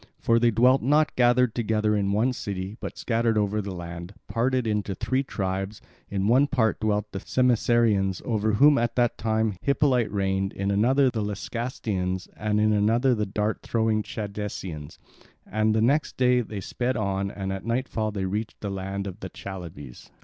For 0.17 0.39
they 0.39 0.49
dwelt 0.49 0.81
not 0.81 1.15
gathered 1.15 1.53
together 1.53 1.95
in 1.95 2.11
one 2.11 2.33
city, 2.33 2.75
but 2.79 2.97
scattered 2.97 3.37
over 3.37 3.61
the 3.61 3.69
land, 3.75 4.15
parted 4.27 4.65
into 4.65 4.95
three 4.95 5.21
tribes. 5.21 5.79
In 6.09 6.27
one 6.27 6.47
part 6.47 6.79
dwelt 6.79 7.11
the 7.11 7.19
Themiscyreians, 7.19 8.19
over 8.25 8.53
whom 8.53 8.79
at 8.79 8.95
that 8.95 9.15
time 9.19 9.57
Hippolyte 9.61 10.11
reigned, 10.11 10.53
in 10.53 10.71
another 10.71 11.11
the 11.11 11.21
Lycastians, 11.21 12.27
and 12.35 12.59
in 12.59 12.73
another 12.73 13.13
the 13.13 13.27
dart 13.27 13.59
throwing 13.61 14.01
Chadesians. 14.01 14.97
And 15.45 15.75
the 15.75 15.83
next 15.83 16.17
day 16.17 16.41
they 16.41 16.61
sped 16.61 16.97
on 16.97 17.29
and 17.29 17.53
at 17.53 17.63
nightfall 17.63 18.09
they 18.11 18.25
reached 18.25 18.59
the 18.61 18.71
land 18.71 19.05
of 19.05 19.19
the 19.19 19.29
Chalybes. 19.29 20.09